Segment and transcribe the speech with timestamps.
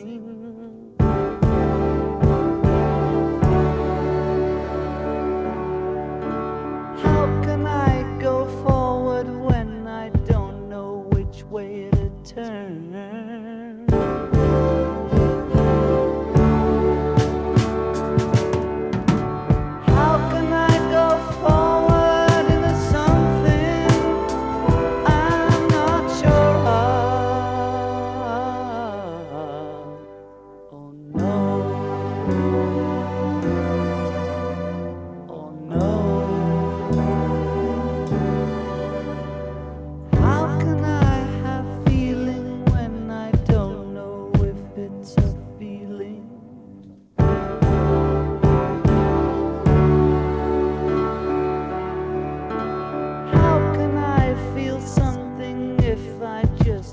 [0.00, 0.55] sing.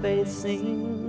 [0.00, 1.07] facing